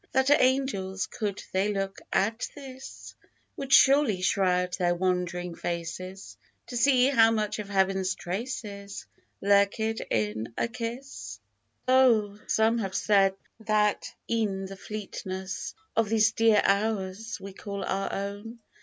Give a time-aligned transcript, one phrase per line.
[0.13, 3.13] That Angels (could they look at this)
[3.55, 9.05] Would surely shroud their wond'ring faces To see how much of Heaven's traces
[9.41, 11.39] Lurk'd in a kiss!
[11.87, 12.39] Oh!
[12.47, 18.57] some have said that e'en the fleetness Of these dear hours we call our own.